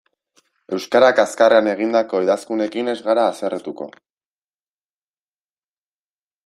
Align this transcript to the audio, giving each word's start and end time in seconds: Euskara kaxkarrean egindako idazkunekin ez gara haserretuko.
Euskara 0.77 1.09
kaxkarrean 1.19 1.69
egindako 1.73 2.21
idazkunekin 2.25 2.89
ez 2.95 2.97
gara 3.09 3.27
haserretuko. 3.33 3.89